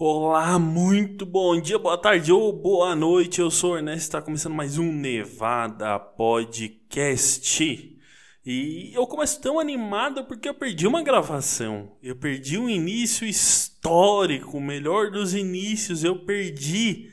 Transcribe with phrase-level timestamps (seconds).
[0.00, 3.40] Olá, muito bom dia, boa tarde ou boa noite.
[3.40, 7.98] Eu sou o Ernesto, está começando mais um Nevada Podcast.
[8.46, 11.96] E eu começo tão animado porque eu perdi uma gravação.
[12.00, 17.10] Eu perdi um início histórico, o melhor dos inícios, eu perdi.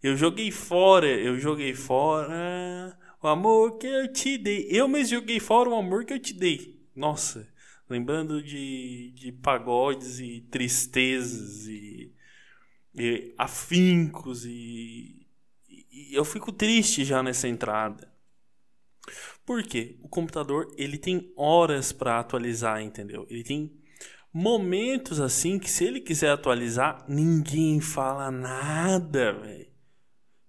[0.00, 4.68] Eu joguei fora, eu joguei fora o amor que eu te dei.
[4.70, 6.78] Eu mesmo joguei fora o amor que eu te dei.
[6.94, 7.48] Nossa,
[7.88, 12.19] lembrando de, de pagodes e tristezas e
[12.94, 15.26] e afincos e,
[15.68, 18.12] e, eu fico triste já nessa entrada.
[19.44, 19.98] Por quê?
[20.02, 23.26] O computador ele tem horas para atualizar, entendeu?
[23.28, 23.80] Ele tem
[24.32, 29.70] momentos assim que se ele quiser atualizar, ninguém fala nada, velho.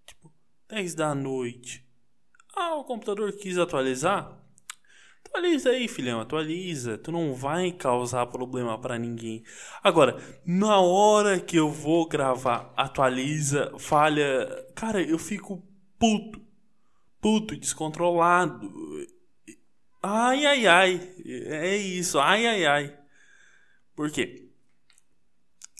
[0.05, 0.31] Tipo,
[0.69, 1.85] 10 da noite.
[2.55, 4.40] Ah, o computador quis atualizar?
[5.25, 6.97] Atualiza aí, filhão, atualiza.
[6.97, 9.43] Tu não vai causar problema para ninguém.
[9.81, 14.65] Agora, na hora que eu vou gravar, atualiza, falha.
[14.75, 15.63] Cara, eu fico
[15.97, 16.41] puto.
[17.21, 18.69] Puto, descontrolado.
[20.03, 21.13] Ai, ai, ai.
[21.25, 22.97] É isso, ai, ai, ai.
[23.95, 24.49] Por quê?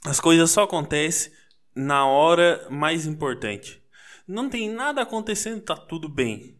[0.05, 1.31] As coisas só acontecem
[1.75, 3.81] na hora mais importante.
[4.27, 6.57] Não tem nada acontecendo, tá tudo bem.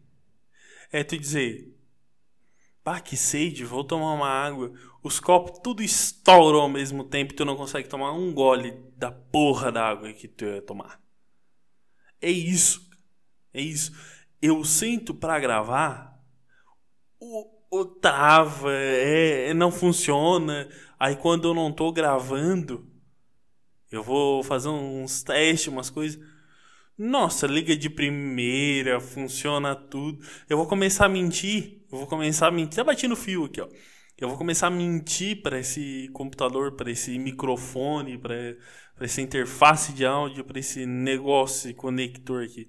[0.90, 1.71] É tu dizer,
[2.84, 4.72] Pá, que sede, vou tomar uma água.
[5.02, 9.10] Os copos tudo estouram ao mesmo tempo e tu não consegue tomar um gole da
[9.10, 11.00] porra da água que tu ia tomar.
[12.20, 12.88] É isso.
[13.54, 13.92] É isso.
[14.40, 16.20] Eu sinto para gravar,
[17.20, 20.68] o, o trava, é, não funciona.
[20.98, 22.88] Aí quando eu não tô gravando,
[23.90, 26.20] eu vou fazer uns testes, umas coisas.
[27.04, 30.24] Nossa, liga de primeira, funciona tudo.
[30.48, 32.80] Eu vou começar a mentir eu vou começar a mentir.
[32.80, 33.68] Até bati no fio aqui, ó.
[34.18, 38.56] Eu vou começar a mentir para esse computador, para esse microfone, para
[39.00, 42.66] essa interface de áudio, para esse negócio, esse conector aqui.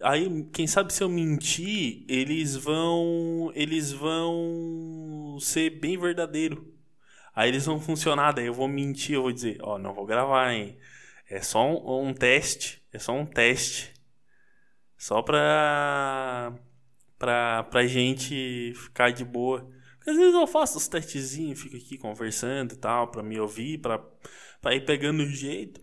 [0.00, 6.74] Aí, quem sabe se eu mentir, eles vão, eles vão ser bem verdadeiro.
[7.34, 10.04] Aí eles vão funcionar, daí eu vou mentir, eu vou dizer, ó, oh, não vou
[10.04, 10.76] gravar, hein.
[11.28, 13.94] É só um, um teste, é só um teste.
[14.96, 16.54] Só pra
[17.18, 19.68] pra, pra gente ficar de boa.
[20.06, 23.98] Às vezes eu faço os testezinhos, fico aqui conversando e tal, pra me ouvir, pra,
[24.60, 25.80] pra ir pegando o jeito.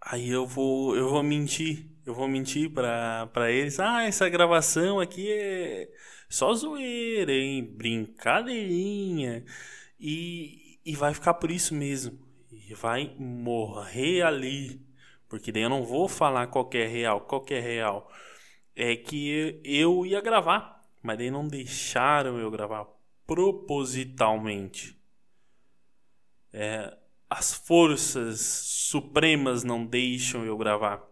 [0.00, 3.80] Aí eu vou, eu vou mentir, eu vou mentir pra, pra eles.
[3.80, 5.88] Ah, essa gravação aqui é
[6.28, 7.64] só zoeira, hein?
[7.64, 9.44] Brincadeirinha.
[9.98, 12.18] E, e vai ficar por isso mesmo.
[12.66, 14.80] E vai morrer ali.
[15.28, 18.10] Porque daí eu não vou falar qualquer real, qualquer real
[18.76, 22.86] é que eu ia gravar, mas daí não deixaram eu gravar
[23.26, 24.98] propositalmente.
[26.52, 26.96] É,
[27.28, 31.02] as forças supremas não deixam eu gravar.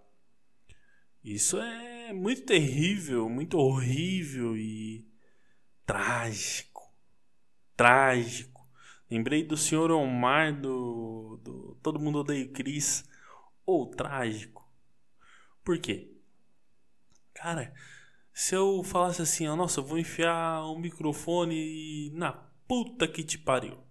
[1.25, 5.07] Isso é muito terrível, muito horrível e
[5.87, 6.83] trágico.
[7.77, 8.52] Trágico.
[9.13, 13.05] Lembrei do senhor Omar do, do Todo Mundo Odeia Cris.
[13.67, 14.67] Ou trágico.
[15.63, 16.17] Por quê?
[17.35, 17.75] Cara,
[18.33, 22.33] se eu falasse assim, ó, nossa, eu vou enfiar um microfone na
[22.67, 23.85] puta que te pariu.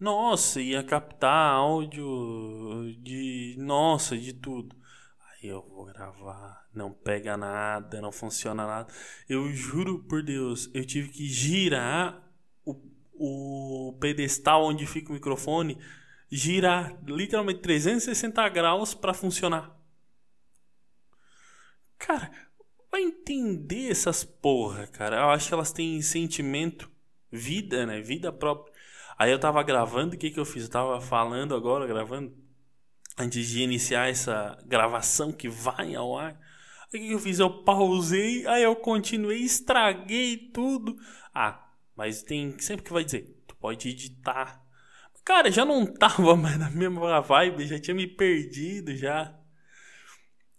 [0.00, 3.56] Nossa, ia captar áudio de.
[3.58, 4.74] Nossa, de tudo.
[5.20, 8.90] Aí eu vou gravar, não pega nada, não funciona nada.
[9.28, 12.25] Eu juro por Deus, eu tive que girar
[13.18, 15.78] o, pedestal onde fica o microfone,
[16.30, 19.76] girar literalmente 360 graus para funcionar.
[21.98, 22.30] Cara,
[22.96, 25.16] Vai entender essas porra, cara.
[25.16, 26.90] Eu acho que elas têm sentimento,
[27.30, 28.00] vida, né?
[28.00, 28.72] Vida própria.
[29.18, 30.62] Aí eu tava gravando, o que que eu fiz?
[30.64, 32.34] Eu tava falando agora, gravando,
[33.18, 36.40] antes de iniciar essa gravação que vai ao ar.
[36.88, 37.38] O que, que eu fiz?
[37.38, 40.96] Eu pausei, aí eu continuei, estraguei tudo.
[41.34, 41.65] Ah,
[41.96, 44.62] mas tem sempre que vai dizer, tu pode editar.
[45.24, 49.34] Cara, já não tava mais na mesma vibe, já tinha me perdido já.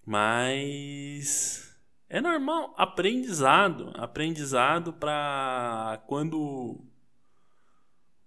[0.06, 1.77] Mas
[2.09, 6.83] é normal, aprendizado, aprendizado para quando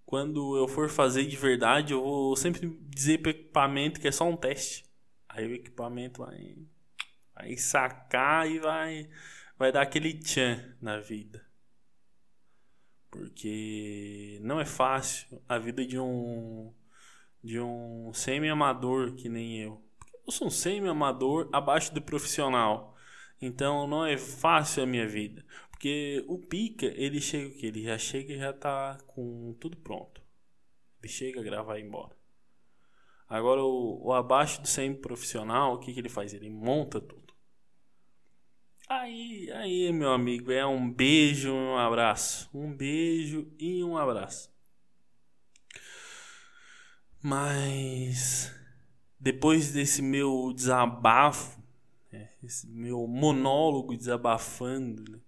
[0.05, 4.11] quando eu for fazer de verdade, eu vou sempre dizer para o equipamento que é
[4.11, 4.83] só um teste.
[5.29, 6.57] Aí o equipamento vai,
[7.33, 9.09] vai sacar e vai,
[9.57, 11.50] vai dar aquele tchan na vida.
[13.11, 16.73] Porque não é fácil a vida de um
[17.43, 19.83] de um semi-amador que nem eu.
[20.25, 22.95] Eu sou um semi-amador abaixo do profissional.
[23.41, 25.43] Então não é fácil a minha vida.
[25.71, 27.65] Porque o pica, ele chega o que?
[27.65, 30.21] Ele já chega e já tá com tudo pronto.
[31.01, 32.15] Ele chega, grava e embora.
[33.27, 36.33] Agora, o, o abaixo do semi-profissional, o que, que ele faz?
[36.33, 37.20] Ele monta tudo.
[38.93, 42.49] Aí, aí, meu amigo, é um beijo e um abraço.
[42.53, 44.53] Um beijo e um abraço.
[47.21, 48.53] Mas
[49.17, 51.57] depois desse meu desabafo,
[52.11, 55.19] né, esse meu monólogo desabafando, né,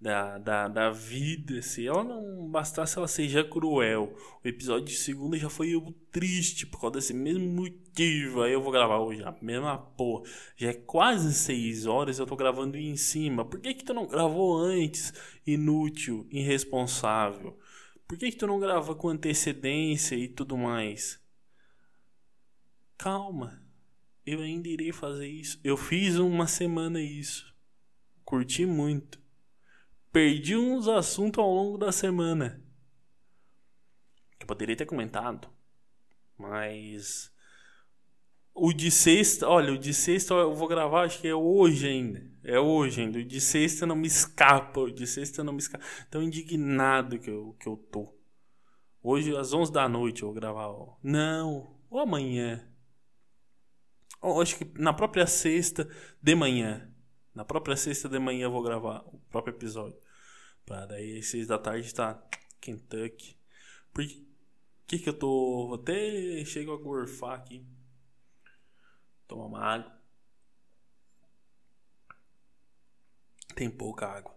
[0.00, 4.14] da, da, da vida, se ela não bastasse ela seja cruel.
[4.44, 5.72] O episódio de segunda já foi
[6.10, 8.42] triste por causa desse mesmo motivo.
[8.42, 10.24] Aí eu vou gravar hoje a mesma porra.
[10.56, 13.44] Já é quase seis horas eu tô gravando em cima.
[13.44, 15.12] Por que que tu não gravou antes?
[15.46, 17.58] Inútil, irresponsável.
[18.06, 21.18] Por que que tu não grava com antecedência e tudo mais?
[22.98, 23.62] Calma.
[24.26, 25.58] Eu ainda irei fazer isso.
[25.64, 27.54] Eu fiz uma semana isso.
[28.24, 29.23] Curti muito
[30.14, 32.62] perdi uns assuntos ao longo da semana.
[34.38, 35.48] Eu poderia ter comentado.
[36.38, 37.34] Mas.
[38.54, 42.24] O de sexta, olha, o de sexta eu vou gravar, acho que é hoje ainda.
[42.44, 43.18] É hoje ainda.
[43.18, 44.82] O de sexta não me escapa.
[44.82, 45.84] O de sexta não me escapa.
[46.08, 48.14] Tão indignado que eu, que eu tô.
[49.02, 50.68] Hoje, às 11 da noite, eu vou gravar.
[51.02, 52.64] Não, ou amanhã.
[54.22, 55.88] Ou, acho que na própria sexta
[56.22, 56.88] de manhã.
[57.34, 60.03] Na própria sexta de manhã eu vou gravar o próprio episódio.
[60.64, 62.22] Pra daí, seis da tarde tá
[62.60, 63.36] Kentucky.
[63.92, 64.04] Por
[64.86, 65.78] que que eu tô...
[65.80, 67.66] Até chego a gorfar aqui.
[69.26, 70.04] Toma uma água.
[73.54, 74.34] Tem pouca água.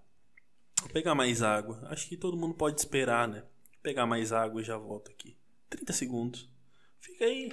[0.80, 1.82] Vou pegar mais água.
[1.90, 3.42] Acho que todo mundo pode esperar, né?
[3.42, 5.38] Vou pegar mais água e já volto aqui.
[5.70, 6.50] 30 segundos.
[7.00, 7.52] Fica aí.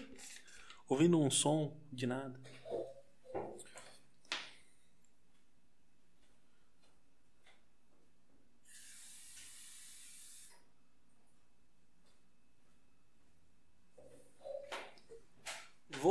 [0.89, 2.41] Ouvindo um som de nada.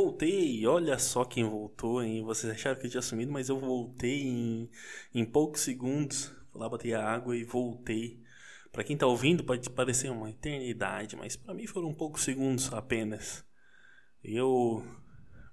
[0.03, 2.23] Voltei, olha só quem voltou, hein?
[2.23, 4.69] Vocês acharam que eu tinha sumido, mas eu voltei em,
[5.13, 6.33] em poucos segundos.
[6.51, 8.21] Fui lá bater a água e voltei.
[8.71, 13.45] Para quem tá ouvindo, pode parecer uma eternidade, mas para mim foram poucos segundos apenas.
[14.23, 14.83] Eu.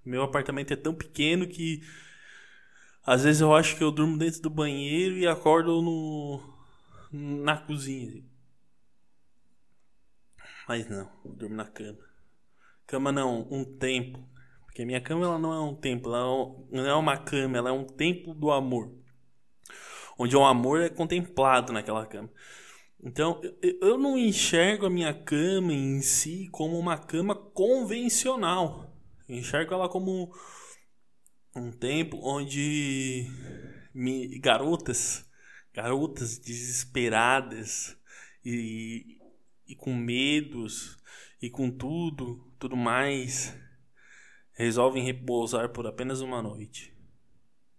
[0.04, 1.80] Meu apartamento é tão pequeno que.
[3.04, 6.40] Às vezes eu acho que eu durmo dentro do banheiro e acordo no.
[7.12, 8.24] na cozinha.
[10.66, 11.98] Mas não, eu durmo na cama.
[12.86, 14.29] Cama não, um templo.
[14.80, 17.72] Porque minha cama ela não é um templo, ela não é uma cama, ela é
[17.72, 18.90] um templo do amor.
[20.18, 22.30] Onde o amor é contemplado naquela cama.
[22.98, 28.96] Então, eu não enxergo a minha cama em si como uma cama convencional.
[29.28, 30.34] Eu enxergo ela como
[31.54, 33.26] um tempo onde
[33.92, 35.28] me, garotas,
[35.74, 37.98] garotas desesperadas
[38.42, 39.18] e,
[39.68, 40.96] e com medos
[41.42, 43.54] e com tudo, tudo mais,
[44.60, 46.94] resolvem repousar por apenas uma noite.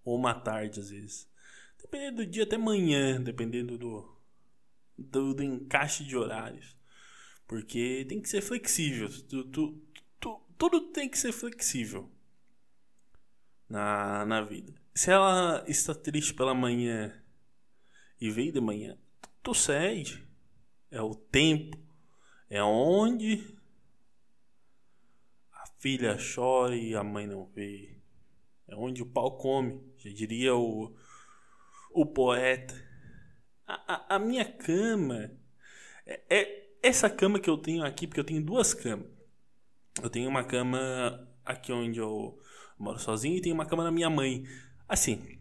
[0.04, 1.30] Ou uma tarde, às vezes.
[1.80, 4.18] Dependendo do dia, até manhã, dependendo do,
[4.98, 6.76] do, do encaixe de horários.
[7.48, 9.10] Porque tem que ser flexível.
[9.28, 9.82] Tu, tu,
[10.20, 12.10] tu, tudo tem que ser flexível
[13.70, 14.74] na, na vida.
[14.96, 17.14] Se ela está triste pela manhã
[18.20, 18.98] e veio de manhã,
[19.44, 20.28] tu cede.
[20.90, 21.78] É o tempo.
[22.50, 23.56] É onde
[25.82, 27.98] filha chora e a mãe não vê.
[28.68, 30.96] É onde o pau come, já diria o,
[31.92, 32.74] o poeta.
[33.68, 35.32] A, a, a minha cama
[36.06, 39.08] é, é, essa cama que eu tenho aqui, porque eu tenho duas camas.
[40.02, 42.38] Eu tenho uma cama aqui onde eu
[42.78, 44.44] moro sozinho e tenho uma cama na minha mãe.
[44.88, 45.40] Assim,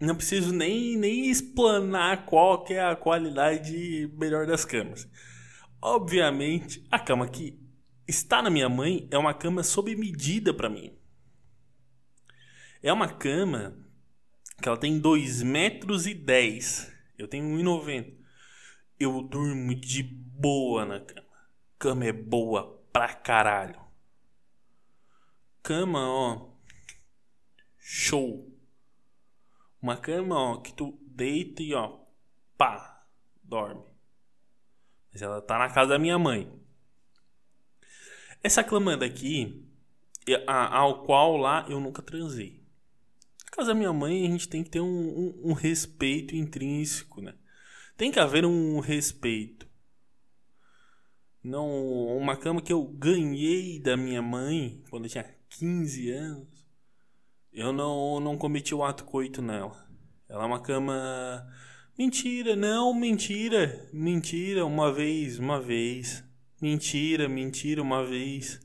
[0.00, 5.06] não preciso nem, nem explanar qual que é a qualidade melhor das camas.
[5.82, 7.59] Obviamente, a cama que
[8.10, 10.98] Está na minha mãe é uma cama sob medida para mim.
[12.82, 13.78] É uma cama
[14.60, 16.92] que ela tem 2 metros e 10.
[17.16, 18.12] Eu tenho 1,90.
[18.98, 21.28] Eu durmo de boa na cama.
[21.78, 23.80] Cama é boa pra caralho.
[25.62, 26.50] Cama, ó.
[27.78, 28.52] Show.
[29.80, 32.00] Uma cama, ó, que tu deita e ó,
[32.58, 33.06] pá,
[33.44, 33.84] dorme.
[35.12, 36.59] Mas ela tá na casa da minha mãe.
[38.42, 39.64] Essa clamanda aqui,
[40.46, 42.62] ao qual lá eu nunca transei.
[43.44, 47.20] Na casa da minha mãe, a gente tem que ter um, um, um respeito intrínseco,
[47.20, 47.34] né?
[47.96, 49.68] Tem que haver um respeito.
[51.42, 51.68] Não,
[52.16, 56.66] uma cama que eu ganhei da minha mãe quando eu tinha 15 anos.
[57.52, 59.86] Eu não, não cometi o ato coito nela.
[60.28, 61.46] Ela é uma cama.
[61.98, 63.88] Mentira, não, mentira.
[63.92, 66.24] Mentira, uma vez, uma vez.
[66.60, 68.60] Mentira, mentira uma vez.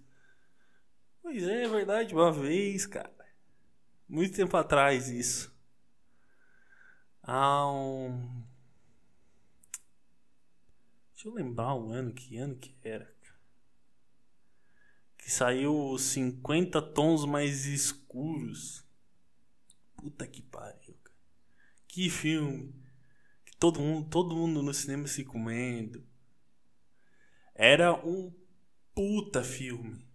[1.22, 3.16] Pois é, é verdade, uma vez, cara.
[4.08, 5.56] Muito tempo atrás isso.
[7.24, 8.44] Há um.
[11.14, 13.16] Deixa eu lembrar o ano, que ano que era.
[15.18, 18.86] Que saiu 50 tons mais escuros.
[19.96, 21.18] Puta que pariu, cara.
[21.88, 22.76] Que filme.
[23.46, 26.06] Que todo mundo, todo mundo no cinema se comendo.
[27.56, 28.34] Era um
[28.94, 30.06] puta filme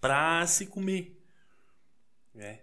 [0.00, 1.18] pra se comer.
[2.36, 2.60] É.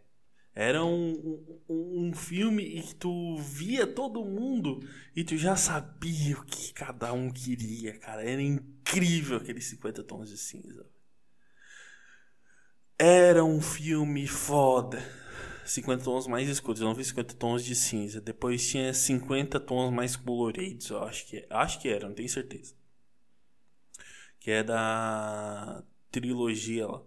[0.53, 4.79] Era um, um, um, filme que tu via todo mundo
[5.15, 8.23] e tu já sabia o que cada um queria, cara.
[8.23, 10.85] Era incrível aqueles 50 tons de cinza.
[12.99, 15.01] Era um filme foda.
[15.65, 16.81] 50 tons mais escuros.
[16.81, 18.19] Eu não vi 50 tons de cinza.
[18.19, 20.89] Depois tinha 50 tons mais coloridos.
[20.89, 22.75] Eu acho que, acho que era, não tenho certeza.
[24.41, 25.81] Que é da
[26.11, 27.01] trilogia lá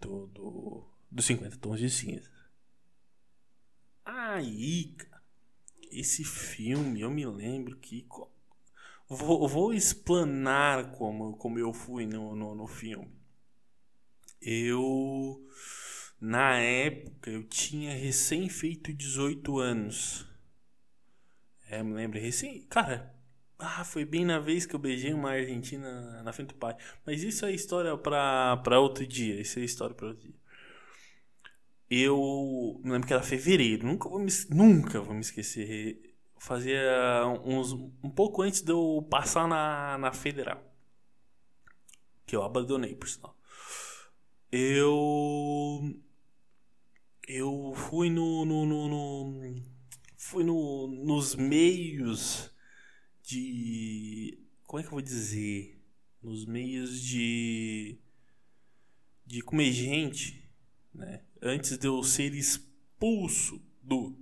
[0.00, 2.30] do, do, dos 50 tons de cinza.
[4.04, 5.22] Aí, cara,
[5.90, 8.06] esse filme, eu me lembro que.
[9.08, 13.14] Vou, vou explanar como, como eu fui no, no, no filme.
[14.40, 15.44] Eu.
[16.18, 20.26] Na época, eu tinha recém feito 18 anos.
[21.68, 22.62] É, me lembro, recém.
[22.62, 23.14] Cara,
[23.58, 26.76] ah, foi bem na vez que eu beijei uma argentina na frente do pai.
[27.06, 29.40] Mas isso é história pra outro dia.
[29.40, 30.34] Isso é história pra outro dia.
[31.90, 33.86] Eu me lembro que era fevereiro.
[33.86, 36.14] Nunca vou me, nunca vou me esquecer.
[36.38, 36.82] Fazia
[37.44, 40.62] uns, um pouco antes de eu passar na, na federal.
[42.26, 43.36] Que eu abandonei, por sinal.
[44.52, 45.96] Eu.
[47.26, 48.44] Eu fui no.
[48.44, 49.62] no, no, no
[50.16, 52.54] fui no, nos meios
[53.26, 54.38] de.
[54.64, 55.78] Como é que eu vou dizer?
[56.22, 57.98] Nos meios de.
[59.26, 60.48] de comer gente,
[60.94, 61.22] né?
[61.42, 64.18] Antes de eu ser expulso do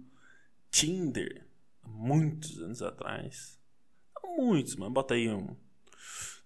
[0.70, 1.46] Tinder,
[1.86, 3.60] muitos anos atrás.
[4.16, 5.54] Não muitos, mas bota aí um.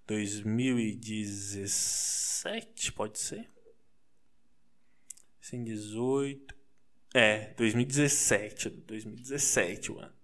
[0.06, 3.50] 2017, pode ser?
[5.40, 6.54] Sem 18.
[7.14, 8.68] É, 2017.
[8.70, 10.17] 2017 o ano.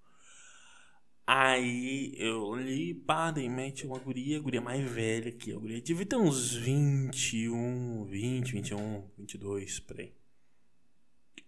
[1.26, 6.04] Aí eu li, pá, dei mente uma guria, guria mais velha que a guria devia
[6.04, 10.12] ter uns 21, 20, 21, 22, por aí.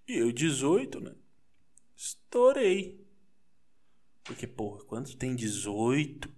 [0.08, 1.14] E eu 18, né?
[1.94, 3.04] Estourei.
[4.24, 6.28] Porque, porra, quando tu tem 18,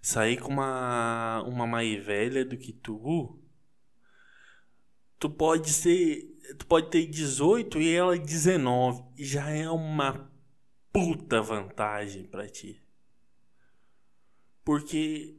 [0.00, 3.38] sair com uma, uma mais velha do que tu,
[5.18, 10.31] tu pode ser, tu pode ter 18 e ela 19, e já é uma
[10.92, 12.80] puta vantagem para ti.
[14.64, 15.34] Porque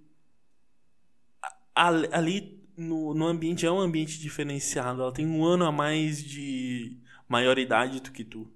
[1.75, 5.01] ali no, no ambiente é um ambiente diferenciado.
[5.01, 8.51] Ela tem um ano a mais de maioridade do que tu.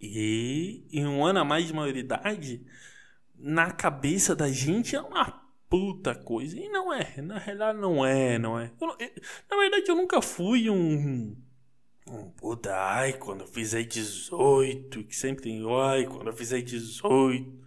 [0.00, 2.64] E em um ano a mais de maioridade,
[3.34, 6.58] na cabeça da gente é uma puta coisa.
[6.58, 7.20] E não é.
[7.20, 8.72] Na realidade, não é, não é.
[8.80, 9.10] Eu, eu,
[9.50, 11.36] na verdade, eu nunca fui um
[12.10, 17.58] um puta, ai, quando eu fizer 18, que sempre tem, ai, quando eu fizer 18.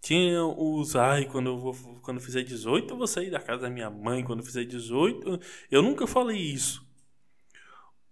[0.00, 3.62] Tinha os, ai, quando eu vou, quando eu fizer 18, eu vou sair da casa
[3.62, 5.38] da minha mãe, quando eu fizer 18.
[5.70, 6.84] Eu nunca falei isso.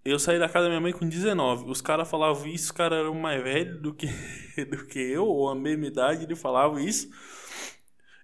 [0.05, 1.69] Eu saí da casa da minha mãe com 19.
[1.69, 4.07] Os caras falavam isso, os caras eram mais velhos do que,
[4.71, 7.11] do que eu, ou a mesma idade, ele falava isso.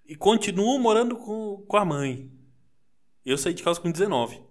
[0.07, 2.31] E continuo morando com, com a mãe.
[3.25, 4.46] Eu saí de casa com 19.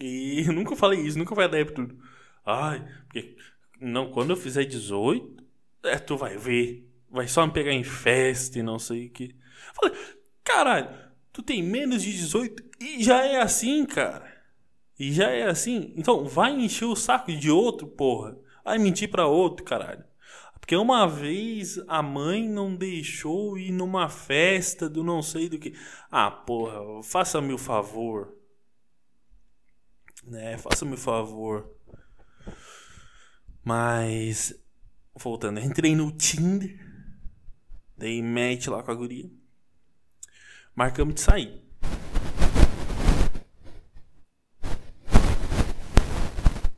[0.00, 1.88] E eu nunca falei isso, nunca foi adepto.
[2.44, 3.36] Ai, porque
[3.80, 5.44] não, quando eu fizer 18,
[5.84, 6.86] é, tu vai ver.
[7.10, 9.34] Vai só me pegar em festa e não sei o que.
[9.74, 9.96] Falei,
[10.44, 10.88] caralho,
[11.32, 14.30] tu tem menos de 18 e já é assim, cara.
[14.98, 15.92] E já é assim.
[15.96, 18.38] Então vai encher o saco de outro, porra.
[18.64, 20.04] Vai mentir pra outro, caralho.
[20.60, 25.74] Porque uma vez a mãe não deixou ir numa festa do não sei do que.
[26.10, 28.39] Ah, porra, faça-me o favor
[30.30, 30.56] né?
[30.56, 31.68] Faça-me o favor.
[33.62, 34.54] Mas,
[35.14, 36.78] voltando, entrei no Tinder,
[37.96, 39.30] dei match lá com a guria.
[40.74, 41.62] Marcamos de sair.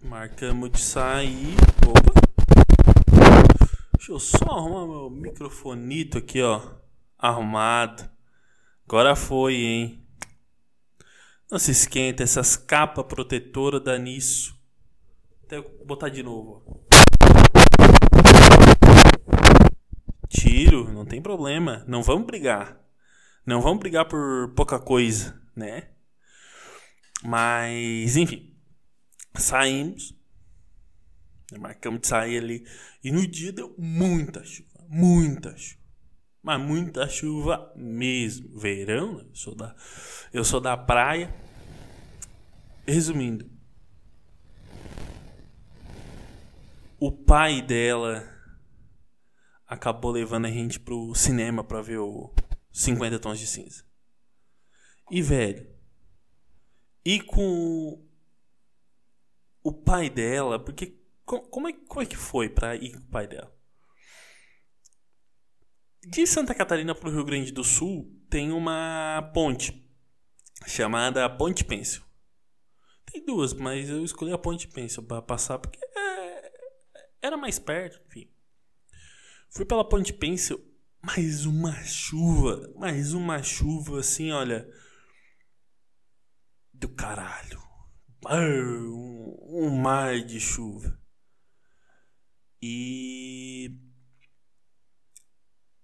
[0.02, 1.56] Marcamos de sair.
[1.86, 2.12] Opa!
[3.96, 6.60] Deixa eu só arrumar meu microfonito aqui, ó.
[7.16, 8.10] Arrumado.
[8.84, 10.06] Agora foi, hein?
[11.52, 14.58] Não se esquenta, essas capas protetoras dá nisso.
[15.44, 16.82] Até botar de novo.
[20.30, 21.84] Tiro, não tem problema.
[21.86, 22.80] Não vamos brigar.
[23.44, 25.90] Não vamos brigar por pouca coisa, né?
[27.22, 28.56] Mas, enfim.
[29.34, 30.18] Saímos.
[31.60, 32.66] Marcamos de sair ali.
[33.04, 34.86] E no dia deu muita chuva.
[34.88, 35.81] Muita chuva.
[36.42, 38.58] Mas muita chuva mesmo.
[38.58, 39.24] Verão, né?
[39.28, 39.76] eu sou da,
[40.32, 41.32] eu sou da praia.
[42.84, 43.48] Resumindo,
[46.98, 48.28] o pai dela
[49.66, 52.34] acabou levando a gente pro cinema pra ver o
[52.72, 53.84] 50 Tons de Cinza.
[55.10, 55.66] E, velho,
[57.04, 58.04] e com
[59.62, 63.26] o pai dela, porque como é, como é que foi pra ir com o pai
[63.26, 63.52] dela?
[66.04, 69.88] De Santa Catarina pro Rio Grande do Sul tem uma ponte
[70.66, 72.02] chamada Ponte Pêncil.
[73.06, 76.52] Tem duas, mas eu escolhi a Ponte Pêncil para passar porque é,
[77.22, 78.28] era mais perto, enfim.
[79.50, 80.60] Fui pela Ponte Pêncil,
[81.00, 84.68] mais uma chuva, mais uma chuva assim, olha,
[86.72, 87.62] do caralho.
[88.28, 90.98] Um, um mar de chuva.
[92.60, 93.91] E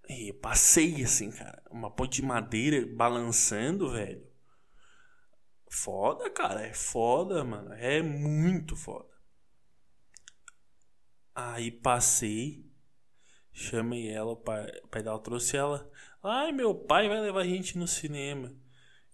[0.08, 1.62] e passei assim, cara.
[1.70, 4.26] Uma ponte de madeira balançando, velho.
[5.70, 6.66] Foda, cara.
[6.66, 7.72] É foda, mano.
[7.74, 9.08] É muito foda.
[11.34, 12.66] Aí passei.
[13.52, 15.90] Chamei ela, o pai, o pai dela trouxe ela.
[16.22, 18.48] Ai, meu pai vai levar a gente no cinema.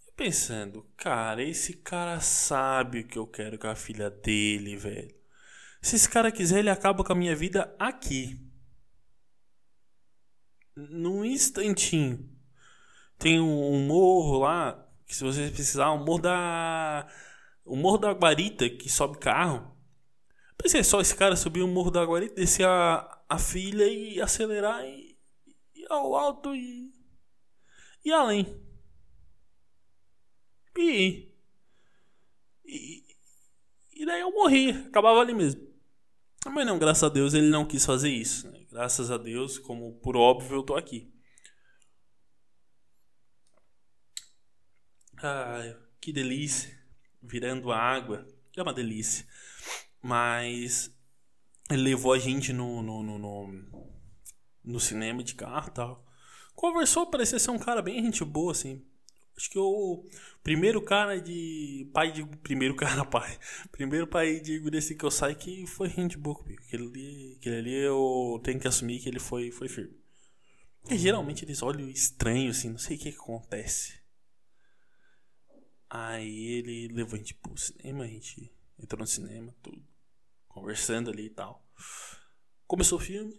[0.07, 5.15] Eu pensando, cara, esse cara sabe o que eu quero com a filha dele, velho.
[5.83, 8.41] Se esse cara quiser, ele acaba com a minha vida aqui.
[10.77, 12.29] Num instantinho.
[13.19, 17.07] Tem um morro lá que se vocês precisar, o morro da.
[17.65, 19.75] O morro da Guarita, que sobe carro.
[20.57, 24.85] Pensei só esse cara subir o morro da Guarita, descer a, a filha e acelerar
[24.85, 25.17] e,
[25.75, 26.93] e ao alto e.
[28.05, 28.61] e além.
[30.77, 31.33] E,
[32.65, 33.05] e.
[33.97, 35.63] E daí eu morri, acabava ali mesmo.
[36.47, 38.53] Mas não, graças a Deus ele não quis fazer isso.
[38.75, 41.09] Graças a Deus, como por óbvio eu tô aqui.
[45.17, 46.77] Ai, que delícia.
[47.23, 48.27] Virando água.
[48.57, 49.29] É uma delícia.
[50.03, 50.93] Mas
[51.71, 53.93] ele levou a gente no, no, no, no,
[54.65, 56.05] no cinema de carro e tal.
[56.57, 58.85] Conversou, parecia ser um cara bem gente boa, assim.
[59.37, 60.05] Acho que o
[60.43, 61.91] primeiro cara de.
[61.93, 62.25] Pai de.
[62.39, 63.37] Primeiro cara, pai.
[63.73, 66.63] Primeiro pai de desse que eu saio que foi gente boa comigo.
[66.63, 69.99] Aquele ali, eu tenho que assumir que ele foi, foi firme.
[70.81, 74.01] Porque geralmente eles olham estranho, assim, não sei o que, que acontece.
[75.91, 79.83] Aí ele levou a gente pro cinema, a gente entrou no cinema, tudo.
[80.47, 81.67] Conversando ali e tal.
[82.67, 83.35] Começou o filme.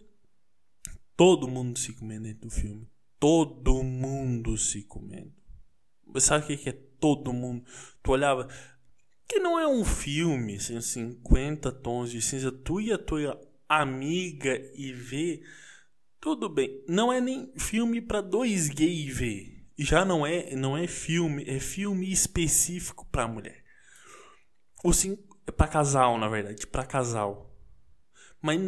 [1.16, 2.90] Todo mundo se comendo dentro do filme.
[3.18, 5.32] Todo mundo se comendo.
[6.18, 7.64] Sabe o que é todo mundo?
[8.02, 8.48] Tu olhava.
[9.28, 12.52] Que não é um filme, assim, 50 tons de cinza.
[12.52, 15.42] Tu e a tua amiga e vê.
[16.20, 16.84] Tudo bem.
[16.88, 21.60] Não é nem filme para dois gays ver já não é não é filme, é
[21.60, 23.62] filme específico para mulher.
[24.82, 27.52] Ou sim, é para casal, na verdade, para casal.
[28.40, 28.60] Mas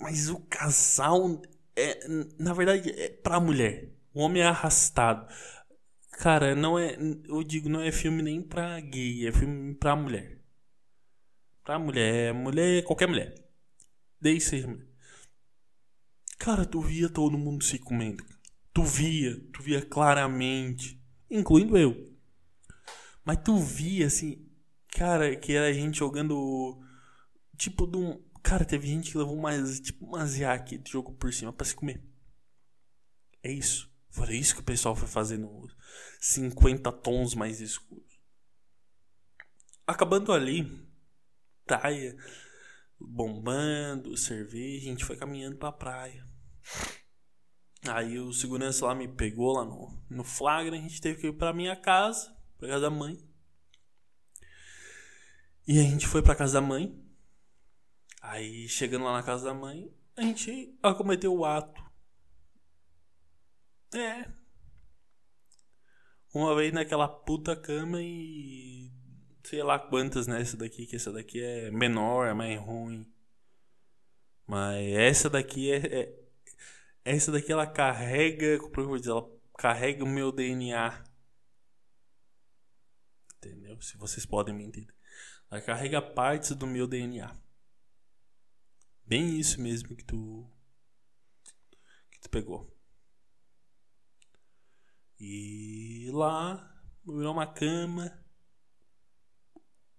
[0.00, 1.40] mas o casal
[1.74, 2.06] é
[2.38, 3.90] na verdade é para mulher.
[4.14, 5.26] O homem é arrastado.
[6.18, 6.96] Cara, não é,
[7.28, 10.40] eu digo, não é filme nem pra gay, é filme pra mulher.
[11.62, 13.34] Pra mulher, mulher, qualquer mulher.
[14.18, 14.88] Desde seja mulher.
[16.38, 18.24] Cara, tu via todo mundo se comendo.
[18.72, 20.98] Tu via, tu via claramente,
[21.30, 22.16] incluindo eu.
[23.22, 24.48] Mas tu via assim,
[24.88, 26.82] cara, que era a gente jogando
[27.58, 31.32] tipo de um, cara, teve gente que levou mais tipo umas iaque de jogo por
[31.32, 32.02] cima para se comer.
[33.42, 33.94] É isso.
[34.16, 35.68] Foi isso que o pessoal foi fazendo
[36.20, 38.18] 50 tons mais escuros.
[39.86, 40.66] Acabando ali,
[41.66, 42.16] praia
[42.98, 46.26] bombando, cerveja, a gente foi caminhando pra praia.
[47.86, 51.34] Aí o segurança lá me pegou lá no, no flagra, a gente teve que ir
[51.34, 53.18] pra minha casa, pra casa da mãe.
[55.68, 56.98] E a gente foi pra casa da mãe.
[58.22, 61.85] Aí chegando lá na casa da mãe, a gente acometeu o ato.
[63.96, 64.30] É.
[66.34, 68.92] Uma vez naquela puta cama e.
[69.42, 73.10] Sei lá quantas nessa daqui, que essa daqui é menor, é mais ruim.
[74.46, 76.26] Mas essa daqui é, é
[77.04, 81.04] essa daqui ela carrega, como eu vou dizer, ela carrega o meu DNA.
[83.36, 83.80] Entendeu?
[83.80, 84.94] Se vocês podem me entender.
[85.50, 87.34] Ela carrega partes do meu DNA.
[89.06, 90.50] Bem isso mesmo que tu
[92.10, 92.75] que tu pegou.
[95.18, 96.74] E lá
[97.06, 98.12] virou uma cama.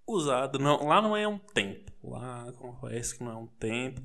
[0.08, 0.60] usado.
[0.60, 1.94] Não, lá não é um templo.
[2.04, 4.04] Lá parece que não é um templo.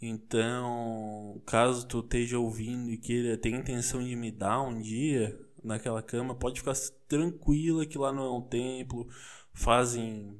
[0.00, 6.02] Então, caso tu esteja ouvindo e queira ter intenção de me dar um dia naquela
[6.02, 6.74] cama, pode ficar
[7.08, 9.08] tranquila que lá não é um templo.
[9.54, 10.38] Fazem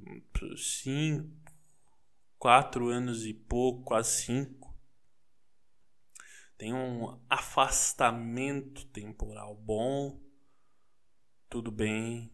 [0.56, 1.30] cinco,
[2.38, 4.63] quatro anos e pouco, quase cinco.
[6.56, 10.20] Tem um afastamento temporal bom.
[11.48, 12.32] Tudo bem.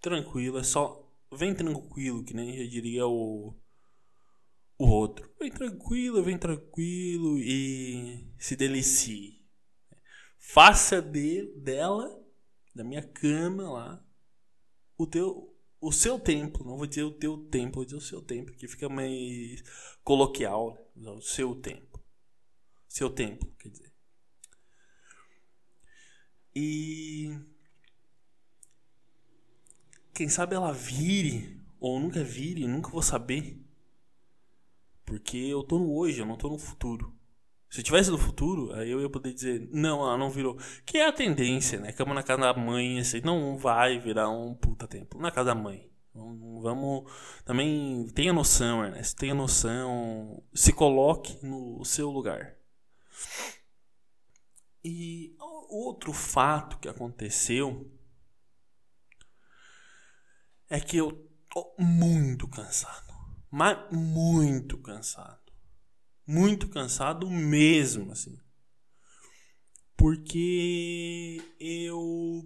[0.00, 1.00] Tranquilo, é só.
[1.32, 3.56] Vem tranquilo, que nem já diria o
[4.78, 5.32] o outro.
[5.38, 9.42] Vem tranquilo, vem tranquilo e se delicie.
[10.38, 12.22] Faça de, dela,
[12.74, 14.04] da minha cama lá,
[14.98, 18.22] o teu o seu templo, não vou dizer o teu templo, vou dizer o seu
[18.22, 19.62] templo, que fica mais
[20.02, 21.10] coloquial, né?
[21.10, 21.93] o seu templo.
[22.94, 23.92] Seu templo, quer dizer.
[26.54, 27.36] E
[30.14, 33.60] quem sabe ela vire ou nunca vire, nunca vou saber.
[35.04, 37.12] Porque eu tô no hoje, eu não tô no futuro.
[37.68, 40.56] Se eu tivesse no futuro, aí eu ia poder dizer, não, ela não virou.
[40.86, 41.90] Que é a tendência, né?
[41.90, 45.20] Cama na casa da mãe, assim, não vai virar um puta templo.
[45.20, 45.90] Na casa da mãe.
[46.14, 47.10] Vamos.
[47.44, 49.18] Também tenha noção, Ernesto.
[49.18, 50.40] Tenha noção.
[50.54, 52.56] Se coloque no seu lugar.
[54.84, 57.90] E outro fato que aconteceu
[60.68, 61.12] é que eu
[61.48, 63.14] tô muito cansado
[63.56, 65.52] mas muito cansado.
[66.26, 68.36] Muito cansado mesmo, assim.
[69.96, 72.42] Porque eu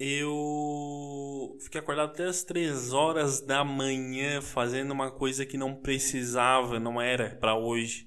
[0.00, 6.80] eu fiquei acordado até as três horas da manhã fazendo uma coisa que não precisava,
[6.80, 8.05] não era para hoje.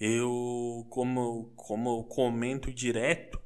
[0.00, 3.40] Eu, como, como eu comento direto,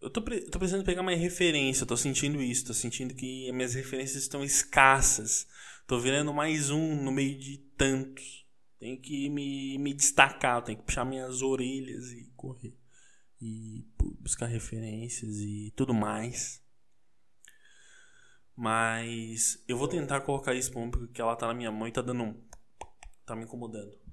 [0.00, 4.22] eu tô, tô precisando pegar mais referência, tô sentindo isso, tô sentindo que minhas referências
[4.22, 5.46] estão escassas.
[5.86, 8.44] Tô virando mais um no meio de tantos.
[8.78, 12.76] Tenho que me, me destacar, tenho que puxar minhas orelhas e correr.
[13.40, 13.86] E
[14.20, 16.62] buscar referências e tudo mais.
[18.56, 22.24] Mas eu vou tentar colocar isso porque ela tá na minha mão e tá dando
[22.24, 22.44] um.
[23.24, 24.03] tá me incomodando.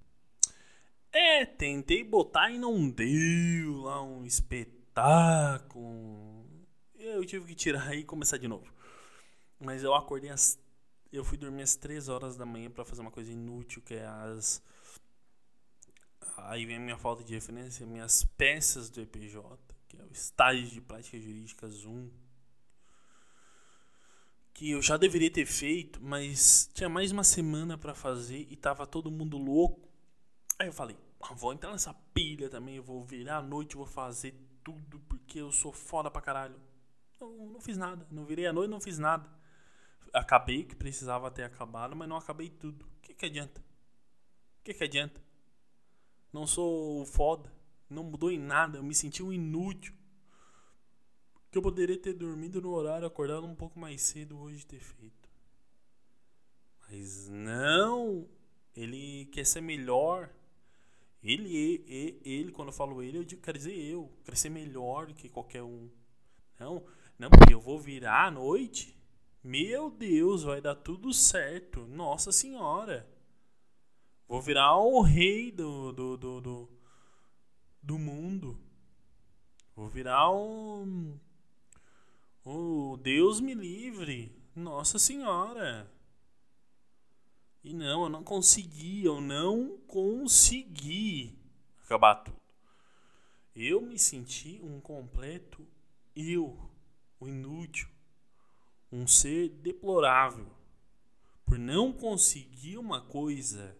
[1.13, 5.91] É, tentei botar e não deu lá um espetáculo.
[6.95, 8.73] Eu tive que tirar e começar de novo.
[9.59, 10.57] Mas eu acordei às.
[11.11, 14.05] Eu fui dormir às 3 horas da manhã para fazer uma coisa inútil, que é
[14.05, 14.63] as.
[16.37, 19.41] Aí vem a minha falta de referência, minhas peças do EPJ,
[19.89, 22.09] que é o estágio de práticas jurídicas 1.
[24.53, 28.87] Que eu já deveria ter feito, mas tinha mais uma semana para fazer e tava
[28.87, 29.90] todo mundo louco.
[30.61, 30.95] Aí eu falei,
[31.37, 35.51] vou entrar nessa pilha também, eu vou virar a noite, vou fazer tudo porque eu
[35.51, 36.55] sou foda pra caralho.
[37.19, 38.05] Eu não fiz nada.
[38.11, 39.27] Não virei a noite, não fiz nada.
[40.13, 42.85] Acabei que precisava ter acabado, mas não acabei tudo.
[42.85, 43.59] O que, que adianta?
[43.59, 45.19] O que, que adianta?
[46.31, 47.51] Não sou foda.
[47.89, 48.77] Não mudou em nada.
[48.77, 49.95] Eu me senti um inútil.
[51.49, 55.27] Que eu poderia ter dormido no horário, acordado um pouco mais cedo hoje ter feito.
[56.81, 58.29] Mas não.
[58.75, 60.29] Ele quer ser melhor.
[61.23, 65.29] Ele, ele, ele, quando eu falo ele, eu digo, quero dizer eu, crescer melhor que
[65.29, 65.89] qualquer um.
[66.59, 66.83] Não,
[67.17, 68.97] não, porque eu vou virar à noite.
[69.43, 71.85] Meu Deus, vai dar tudo certo.
[71.87, 73.07] Nossa Senhora.
[74.27, 76.69] Vou virar o rei do, do, do, do,
[77.83, 78.59] do mundo.
[79.75, 81.19] Vou virar um.
[82.43, 84.35] O Deus me livre.
[84.55, 85.91] Nossa Senhora.
[87.63, 91.37] E não, eu não consegui, eu não consegui
[91.83, 92.37] acabar tudo.
[93.55, 95.67] Eu me senti um completo
[96.15, 96.57] eu,
[97.19, 97.87] o inútil,
[98.91, 100.47] um ser deplorável,
[101.45, 103.77] por não conseguir uma coisa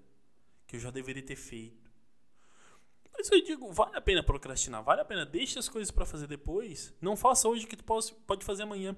[0.67, 1.91] que eu já deveria ter feito.
[3.13, 6.28] Mas eu digo, vale a pena procrastinar, vale a pena, deixe as coisas para fazer
[6.28, 6.94] depois.
[7.02, 8.96] Não faça hoje o que tu pode fazer amanhã.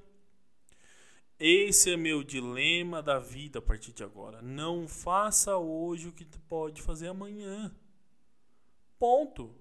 [1.46, 4.42] Esse é meu dilema da vida a partir de agora.
[4.42, 7.70] Não faça hoje o que tu pode fazer amanhã.
[8.98, 9.54] Ponto.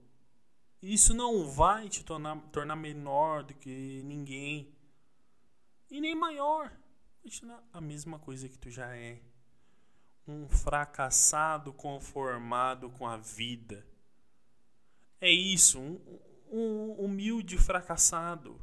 [0.80, 4.72] Isso não vai te tornar, tornar menor do que ninguém.
[5.90, 6.72] E nem maior.
[7.72, 9.20] A mesma coisa que tu já é.
[10.24, 13.84] Um fracassado conformado com a vida.
[15.20, 15.80] É isso.
[15.80, 18.56] Um, um humilde fracassado.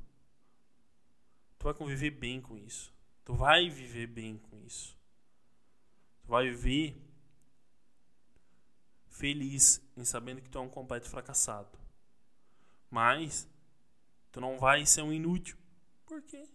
[1.58, 2.98] Tu vai conviver bem com isso.
[3.30, 4.98] Tu vai viver bem com isso.
[6.24, 7.00] Tu vai viver
[9.08, 11.78] feliz em sabendo que tu é um completo fracassado.
[12.90, 13.48] Mas
[14.32, 15.56] tu não vai ser um inútil.
[16.08, 16.50] Por quê?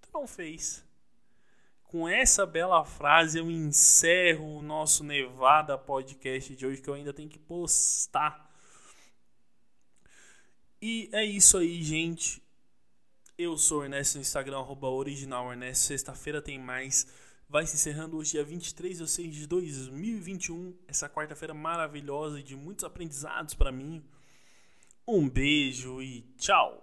[0.00, 0.82] Tu não fez.
[1.82, 7.12] com essa bela frase eu encerro o nosso Nevada Podcast de hoje, que eu ainda
[7.12, 8.50] tenho que postar.
[10.80, 12.42] E é isso aí, gente.
[13.38, 15.84] Eu sou o Ernesto no Instagram, arroba original Ernesto.
[15.84, 17.06] Sexta-feira tem mais.
[17.46, 20.74] Vai se encerrando hoje, dia 23 de 6 de 2021.
[20.88, 24.02] Essa quarta-feira maravilhosa e de muitos aprendizados para mim.
[25.06, 26.82] Um beijo e tchau!